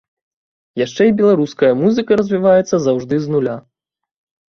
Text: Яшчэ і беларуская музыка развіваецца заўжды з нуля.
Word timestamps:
Яшчэ 0.85 1.03
і 1.09 1.13
беларуская 1.19 1.71
музыка 1.83 2.11
развіваецца 2.23 2.75
заўжды 2.89 3.25
з 3.27 3.39
нуля. 3.39 3.55